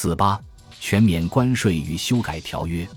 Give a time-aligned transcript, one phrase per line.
[0.00, 0.40] 四八
[0.78, 2.88] 全免关税与修改条约。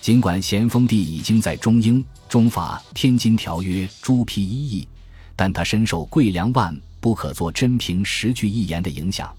[0.00, 4.88] 尽管咸丰帝已经在中英、中法、天津条约诸批一议，
[5.36, 9.32] 但他深受桂良万不可做真凭实据一言的影响，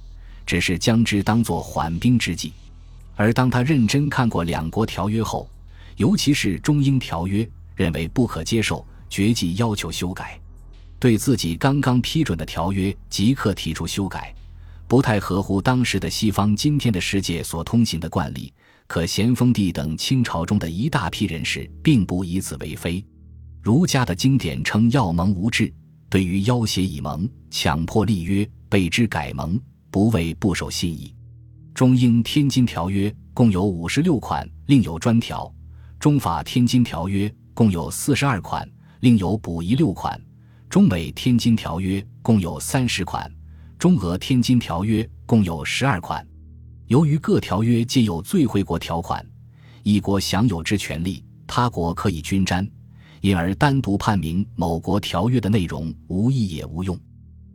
[0.46, 2.54] 只是将之当作缓兵之计。
[3.18, 5.50] 而当他认真看过两国条约后，
[5.98, 10.39] 尤其是中英条约，认为不可接受，决计要求修改。
[10.98, 14.34] 对自己刚刚批准的条约即刻提出修改，
[14.92, 18.54] 不太合乎当时的西方今天的世界所通行的惯例。
[18.88, 23.01] 可咸丰帝等清朝中的一大批人士并不以此为非。
[23.62, 25.74] 儒家的经典称要盟无制，
[26.10, 29.57] 对于要挟以盟、强迫立约、被之改盟，
[29.89, 31.15] 不为不守信义。
[31.73, 35.50] 中英天津条约共有五十六款，另有专条；
[36.02, 40.20] 中法天津条约共有四十二款，另有补遗六款；
[40.70, 43.31] 中美天津条约共有三十款，
[43.81, 46.23] 中俄天津条约共有十二款。
[46.86, 49.26] 由于各条约皆有最惠国条款，
[49.81, 52.64] 一国享有之权利，他国可以均沾，
[53.22, 56.96] 因而单独判明某国条约的内容无益也无用。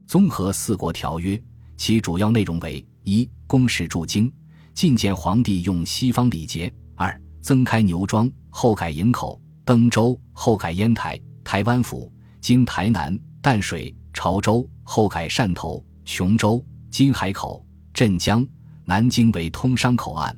[0.04, 1.40] 综合四国条约，
[1.76, 4.28] 其主要内容为：一、公使驻京，
[4.74, 18.46] 觐见皇帝用西方礼节；二、增开牛庄，后改营口；登州后改烟台、台湾府，经台南、淡水、潮州后改汕头、琼州，金海口、镇江。
[18.84, 20.34] 南京为通商口岸，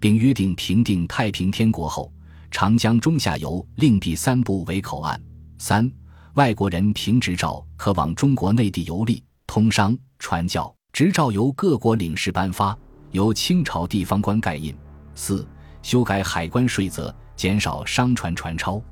[0.00, 2.10] 并约定平定太平天国后，
[2.50, 5.22] 长江中下游另第三部为口岸。
[5.58, 5.92] 三、
[6.32, 12.76] 外国人凭执照可往中国内地游历、通商、传教，执照由各国领事颁发，
[13.10, 14.74] 由清朝地方官盖印。
[15.14, 15.46] 四、
[15.82, 18.82] 修改海关税则，减少商船船钞。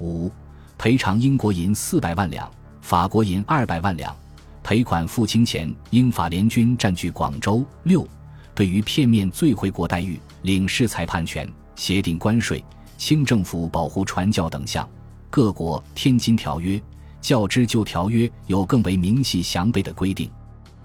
[0.00, 0.30] 五、
[0.76, 4.14] 赔偿英国银四百万两，法国银二百万两，
[4.62, 7.64] 赔款付清前，英法联军占据广州。
[7.84, 8.06] 六。
[8.54, 12.62] 对于片面最惠国待遇、领事裁判权、协定关税、
[12.98, 14.86] 清政府保护传教等项，
[15.30, 16.76] 各国《天津条约》
[17.20, 20.30] 较之旧条约有更为明细详备的规定。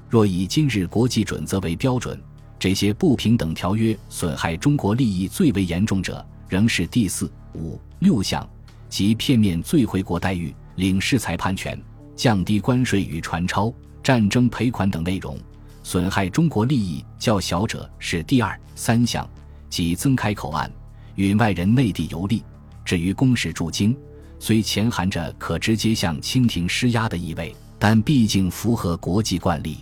[0.09, 2.17] 若以今日国际准则为标准，
[2.57, 8.49] 这些不平等条约损害中国利益最为严重者，仍是第四、五、六项，
[8.87, 11.77] 即片面最惠国待遇、领事裁判权、
[12.17, 13.73] 降低关税与传钞、
[14.03, 15.39] 战争赔款等内容。
[15.83, 19.25] 损害中国利益较小者是第二、三项，
[19.69, 20.69] 即增开口岸，
[21.15, 22.43] 允外人内地游历。
[22.83, 23.95] 至于公使驻京，
[24.39, 29.77] 虽潜含着可直接向清廷施压的意味，但毕竟符合国际惯例。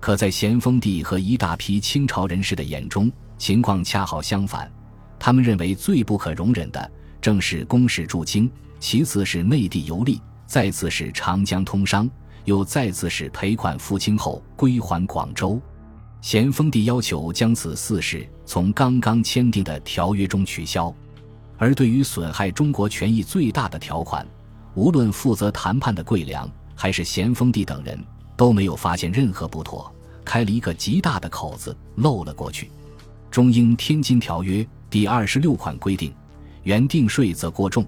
[0.00, 4.70] 可在咸丰帝和一大批清朝人士的眼中，情况恰好相反。
[5.18, 12.08] 他们认为最不可容忍的正是公使驻京，其次是内地游历，再次是长江通商。
[12.44, 15.58] 又再次使赔款付清后归还广州，
[16.20, 20.94] 咸丰帝要求将此四事从刚刚签订的条约中取消。
[21.56, 24.26] 而对于损害中国权益最大的条款，
[24.74, 27.98] 无论负责谈判的桂良还是咸丰帝等人
[28.36, 29.90] 都没有发现任何不妥，
[30.22, 32.70] 开了一个极大的口子漏了过去。
[33.30, 36.12] 中英天津条约第二十六款规定，
[36.64, 37.86] 原定税则过重，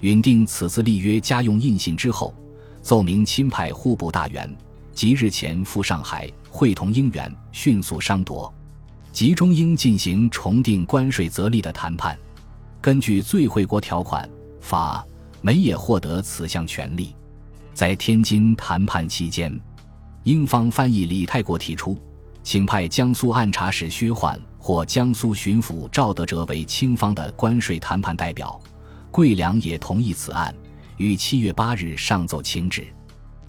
[0.00, 2.34] 允定此次立约家用印信之后。
[2.82, 4.48] 奏明钦派户部大员，
[4.92, 8.54] 即日前赴上海会同英元，迅速商夺，
[9.10, 12.16] 集中英进行重定关税则例的谈判。
[12.80, 14.30] 根据最惠国条款，
[14.60, 15.04] 法
[15.40, 17.12] 美也获得此项权利。
[17.74, 19.52] 在天津谈判期间，
[20.22, 21.98] 英方翻译李泰国提出，
[22.44, 28.60] 请派江苏按察使薛焕或江苏巡抚赵德哲为清方的关税谈判代表。
[29.16, 30.54] 桂良也同意此案。
[30.98, 32.86] 于七月八日上奏请旨，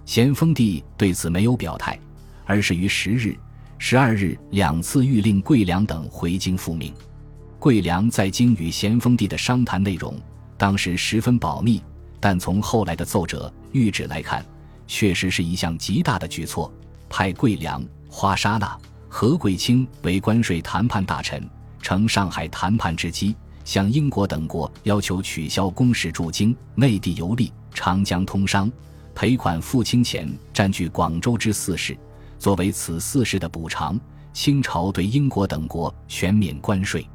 [0.06, 2.00] 咸丰帝对此没有表态，
[2.46, 3.38] 而是于十日、
[3.78, 6.94] 十二日两次谕令桂良等回京复命。
[7.60, 10.18] 桂良在京与咸丰帝的商谈内容，
[10.58, 11.84] 当时十分保密，
[12.18, 14.46] 但从后来的奏折、谕旨来看，
[14.88, 16.72] 确实是一项极大的举措，
[17.10, 18.78] 派桂良、花沙那、
[19.10, 21.46] 何桂清为关税谈判大臣，
[21.82, 23.36] 乘上海谈判之机。
[23.68, 28.72] 向英国等国要求取消公使驻京、内地游历、长江通商、
[29.14, 31.96] 赔款付清前占据广州之四事，
[32.40, 34.00] 作为此四事的补偿，
[34.32, 37.06] 清朝对英国等国全免关税。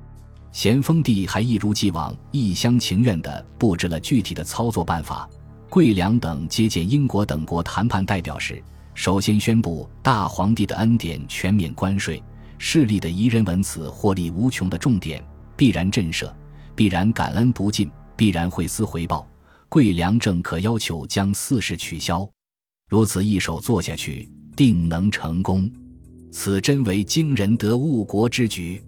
[0.53, 5.27] 咸丰帝还一如既往、一厢情愿地布置了具体的操作办法。
[5.71, 8.63] 桂良等接见英国等国谈判代表时，
[8.93, 12.23] 首先宣布大皇帝的恩典全免关税，
[12.59, 15.25] 势力的夷人文此获利无穷的重点，
[15.57, 16.31] 必然震慑。
[16.75, 19.27] 必然感恩不尽，必然会思回报。
[19.69, 22.29] 桂良正可要求将四事取消，
[22.89, 25.71] 如此一手做下去，定能成功。
[26.31, 28.83] 此真为惊人得误国之举。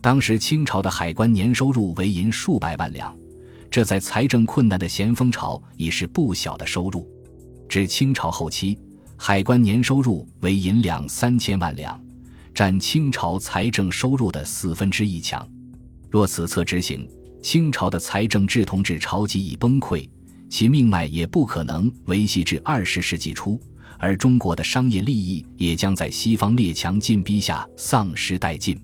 [0.00, 3.16] 当时清朝的海关年收入为银数百万两，
[3.70, 7.08] 这在财政困难的咸丰朝已是不小的收入。
[7.68, 8.78] 至清朝后期，
[9.16, 11.98] 海关年收入为银两三千万两，
[12.54, 15.46] 占清朝财政收入的四分之一强。
[16.10, 17.08] 若此策执行，
[17.42, 20.08] 清朝的财政制同治朝即已崩溃，
[20.48, 23.60] 其命脉也不可能维系至二十世纪初，
[23.98, 28.80] 而中国的商业利益也将在西方列强进逼下丧失殆尽。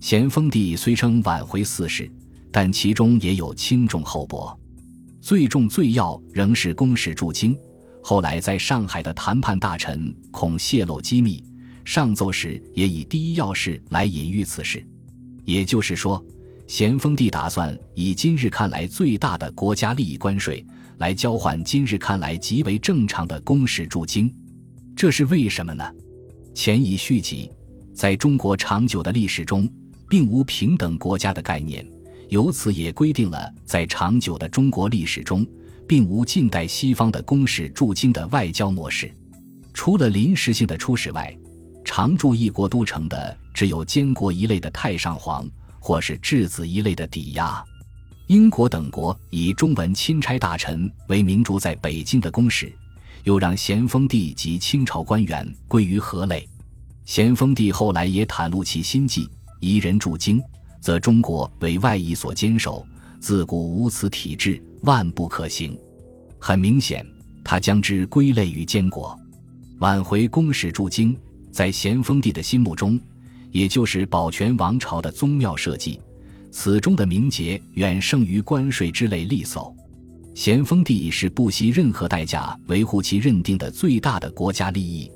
[0.00, 2.08] 咸丰帝虽称挽回四世，
[2.52, 4.56] 但其中也有轻重厚薄，
[5.20, 7.56] 最重最要仍是公使驻京。
[8.00, 11.42] 后来在上海的谈判大臣恐泄露机密，
[11.84, 14.86] 上奏时也以第一要事来隐喻此事。
[15.44, 16.24] 也就是说，
[16.68, 20.64] 咸丰帝打算以今日看来最大的国家利益关税
[20.98, 24.30] 来交换今日看来极为正常的公使驻京，
[24.94, 25.90] 这是为什么呢？
[26.54, 27.50] 前已续集，
[27.94, 29.66] 在中国长久的历史中，
[30.10, 31.86] 并无平等国家的概念，
[32.28, 35.44] 由此也规定了在长久的中国历史中。
[35.86, 39.10] 并无近代西方的公使驻京的外交模式，
[39.72, 41.34] 除了临时性的出使外，
[41.82, 47.64] 常驻一国都城的只有监国一类的太上皇，或是质子一类的抵押。
[48.26, 52.72] 英国等国以中文钦差大臣为名驻在北京的公使，
[53.24, 56.46] 又让咸丰帝及清朝官员归于何类？
[57.06, 59.28] 咸丰帝后来也袒露其心计，
[59.60, 60.42] 移人驻京，
[60.78, 62.86] 则中国为外夷所坚守。
[63.18, 65.76] 自古无此体制，万不可行。
[66.38, 67.04] 很明显，
[67.42, 69.18] 他将之归类于监国，
[69.78, 71.18] 挽回公使驻京，
[71.50, 73.00] 在咸丰帝的心目中，
[73.50, 76.00] 也就是保全王朝的宗庙社稷。
[76.50, 79.72] 此中的名节远胜于关税之类利叟。
[80.34, 85.10] 咸丰帝是不惜任何代价维护其认定的最大的国家利益，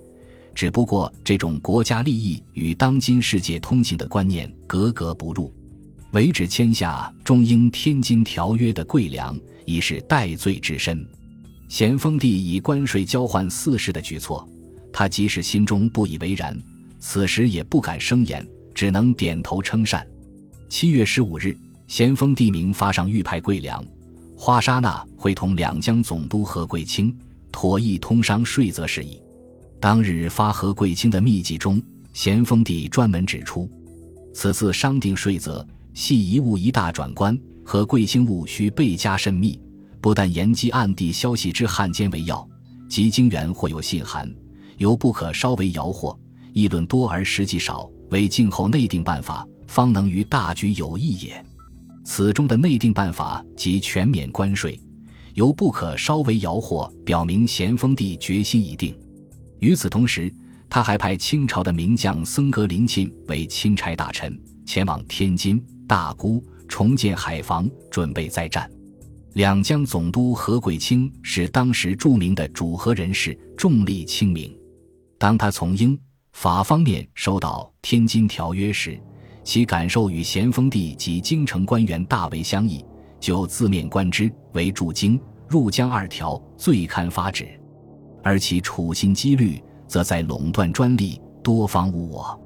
[0.55, 5.53] 只不过这种国家利益与当今世界通行的观念格格不入。
[6.11, 11.07] 为止签下中英天津条约的桂良已是戴罪之身。
[11.69, 14.47] 咸丰帝以关税交换四世的举措，
[14.93, 16.55] 他即使心中不以为然，
[17.05, 20.07] 此时也不敢声言，只能点头称善。
[20.69, 21.55] 七月十五日，
[21.89, 23.85] 咸丰帝明发上御派桂良、
[24.37, 27.15] 花沙那会同两江总督何贵清，
[27.51, 29.21] 妥议通商税则事宜。
[29.81, 31.83] 当日发何贵清的密记中，
[32.13, 33.69] 咸丰帝专门指出，
[34.33, 35.67] 此次商定税则。
[35.95, 39.61] 系一物一大转关和贵兴物须倍加慎密，
[40.01, 42.49] 不但严机暗地消息之汉奸为要，
[42.89, 44.33] 即经员或有信函，
[44.79, 46.17] 犹不可稍为摇惑，
[46.53, 51.45] 议论多而实际少，为静候内定办法，方能于大局有益也。
[52.05, 54.81] 此中的内定办法即全免关税，
[55.35, 58.99] 由不可稍微摇惑，表明咸丰帝决心已定。
[59.61, 60.33] 与此同时，
[60.69, 65.63] 他还派清朝的名将僧格林沁为钦差大臣，前往天津。
[65.85, 68.71] 大沽重建海防，准备再战。
[69.35, 74.57] 两江总督何桂清是当时著名的主和人士，重力清明。
[75.19, 75.99] 当他从英
[76.33, 79.01] 法方面收到《天津条约》时，
[79.45, 82.85] 其感受与咸丰帝及京城官员大为相异。
[83.21, 87.45] 就字面观之，为驻京入江二条最堪发指；
[88.25, 92.37] 而其处心积虑，则在垄断专利，多方无我。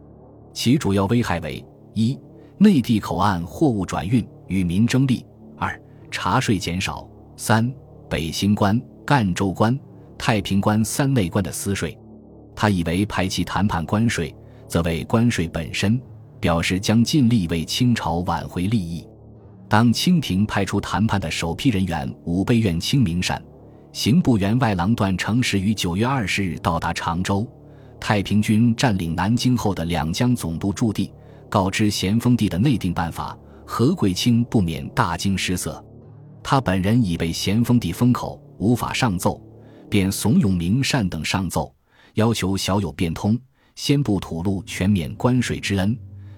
[0.52, 2.18] 其主要危害为一。
[2.58, 5.24] 内地口岸货物转运与民争利；
[5.56, 7.72] 二、茶税减少；三、
[8.10, 9.78] 北新关、赣州关、
[10.18, 11.98] 太平关三内关的私税。
[12.56, 14.34] 他以为排其谈判关税，
[14.66, 16.00] 则为关税本身，
[16.40, 19.06] 表示将尽力为清朝挽回利益。
[19.68, 23.40] 当清廷派出谈判的首批人员武备院清明善、
[23.92, 27.46] 刑部员外郎段成时于九月二十日到达常州，
[28.00, 31.12] 太平军占领南京后的两江总督驻地。
[31.48, 35.84] 告知咸丰帝的内定办法，何桂清不免大惊失色。
[36.42, 39.40] 他本人已被咸丰帝封口，无法上奏，
[39.88, 41.72] 便怂恿明善等上奏，
[42.16, 43.38] 要求小有变通，
[43.74, 45.94] 先不吐露全免关税之恩，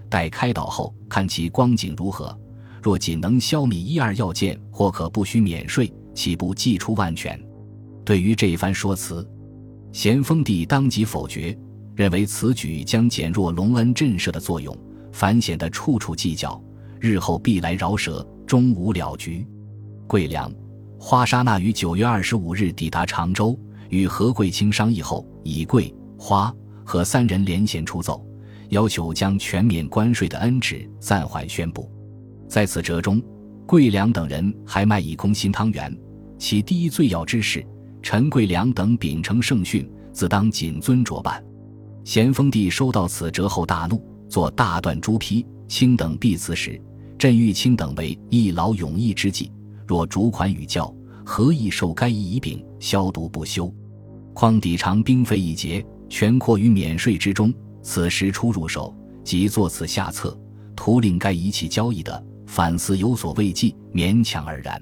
[0.09, 2.37] 待开导后看其光景如何。
[2.83, 7.41] 若仅能消弭一二要件，或可不需免税，岂不祭出万全？
[8.05, 9.25] 对于这番说辞，
[9.93, 11.57] 咸丰帝当即否决，
[11.95, 14.77] 认为此举将减弱隆恩震慑的作用。
[15.13, 16.61] 反显得处处计较，
[16.99, 19.47] 日后必来饶舌，终无了局。
[20.09, 20.53] 桂良、
[20.99, 23.57] 花沙那于九月二十五日抵达常州，
[23.89, 26.55] 与何贵清商议后，以桂、花
[26.85, 28.25] 和三人连线出奏，
[28.71, 31.91] 要求将全免关税的恩旨暂缓宣布。
[32.49, 33.23] 在此折中，
[33.67, 35.95] 桂良等人还卖以空新汤圆。
[36.39, 37.65] 其第一最要之事，
[38.03, 41.43] 陈桂良等秉承圣训，自当谨遵着办。
[42.05, 46.81] 咸丰帝收到此折后大怒，作大断朱批，卿等必辞时，
[47.19, 49.53] 朕欲卿等为一劳永逸之计，
[49.87, 53.71] 若逐款与教，何以受该一一柄，消毒不休？
[54.39, 57.53] 况抵偿兵费一节，全括于免税之中。
[57.83, 60.39] 此时初入手，即作此下策，
[60.77, 64.81] 图令该遗弃交易的，反思有所畏忌，勉强而然。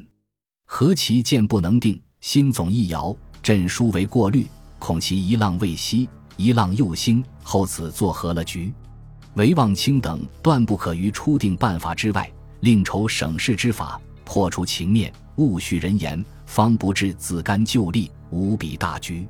[0.67, 3.17] 何其见不能定，心总一摇。
[3.43, 4.47] 朕殊为过虑，
[4.79, 8.71] 恐其一浪未息，一浪又兴，后此作何了局？
[9.37, 19.27] 唯望卿等断不可于初定办法之外，另筹省事之法，破除情面，勿续人言，方不致自甘就力，无比大局。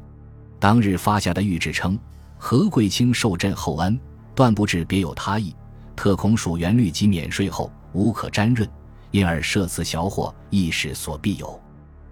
[0.67, 1.97] 当日发下的谕旨称：
[2.37, 3.97] 何贵卿受朕厚恩，
[4.35, 5.55] 断不至别有他意，
[5.95, 8.69] 特恐属元律及免税后无可沾润，
[9.13, 11.63] 因而设此小祸，亦是所必有。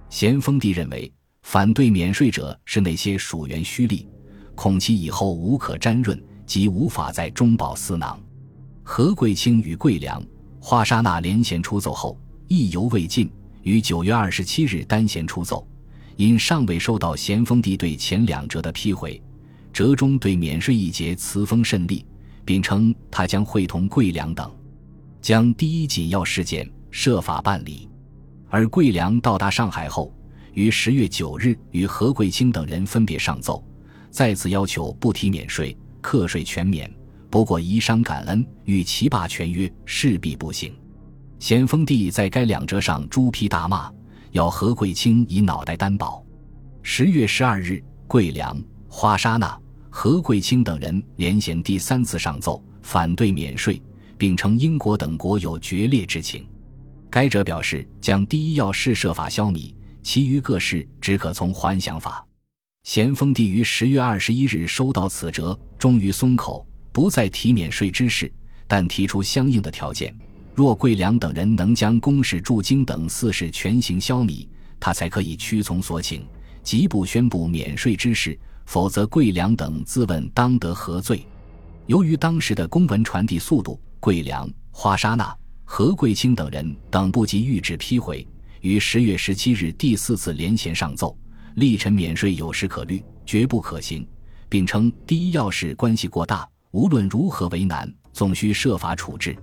[0.09, 1.13] 咸丰帝认为。
[1.43, 4.07] 反对免税者是那些属元虚吏，
[4.55, 8.17] 恐其以后无可沾润，即无法在中饱私囊。
[8.85, 10.25] 何贵卿与桂良、
[10.61, 13.29] 华沙那连衔出奏后，意犹未尽，
[13.63, 15.67] 于九月二十七日单衔出奏，
[16.17, 19.21] 因尚未收到咸丰帝对前两折的批回，
[19.73, 22.05] 折中对免税一节词锋甚厉，
[22.45, 24.51] 并称他将会同桂良等，
[25.21, 27.89] 将第一紧要事件设法办理。
[28.49, 30.15] 而桂良到达上海后。
[30.53, 33.61] 于十月九日，与何桂清等人分别上奏，
[34.09, 36.89] 再次要求不提免税，课税全免。
[37.29, 40.73] 不过遗商感恩，与其罢全约，势必不行。
[41.41, 43.91] 咸丰帝在该两折上朱批大骂，
[44.35, 46.21] 要何贵清以脑袋担保。
[46.83, 49.57] 十月十二日，桂良、花沙那、
[49.89, 53.81] 何贵清等人连衔第三次上奏，反对免税，
[54.19, 56.45] 并称英国等国有决裂之情。
[57.09, 59.73] 该者表示将第一要事设法消弭。
[60.03, 62.27] 其余各事只可从缓想法。
[62.83, 68.31] 咸丰帝于十月二十一日收到此折，终于松口，不再提免税之事，
[68.67, 70.15] 但提出相应的条件：
[70.55, 74.47] 若桂良等人能将公使驻京等四事全行消弭，
[74.79, 76.25] 他才可以屈从所请，
[76.63, 81.27] 即不宣布免税之事；否则，桂良等自问当得何罪？
[81.87, 88.25] 由于当时的公文传递速度，桂良、花沙那、何贵清等人等不及谕旨批回。
[88.61, 91.19] 于十月十七日第四次连衔上奏，
[91.57, 94.07] 立陈免税有失可虑，绝不可行，
[94.49, 99.37] 并称第一要事关系过大，无论如何为难，总需设法处置。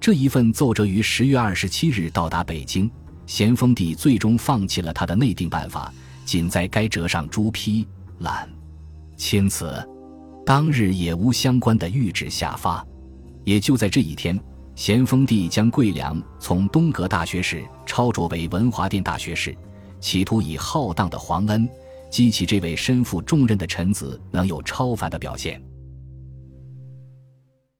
[0.00, 2.90] 这一份奏折于十月二十七日到达北京，
[3.26, 5.92] 咸丰帝最终放弃了他的内定办法，
[6.24, 7.86] 仅在该折上朱批
[8.18, 8.48] 览。
[9.16, 9.86] 钦此，
[10.44, 12.86] 当日也无相关的谕旨下发。
[13.44, 14.38] 也就在这一天。
[14.74, 19.56] 咸丰帝将桂良从东阁大学士抄擢为文华殿大学士，
[20.00, 21.66] 企图以浩荡的皇恩
[22.10, 25.58] 激起这位身负重任的臣子能有超凡的表现。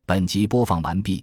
[0.07, 1.23] 本集播放完毕，